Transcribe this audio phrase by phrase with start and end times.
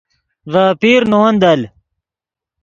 [0.51, 1.61] ڤے اپیر نے ون دل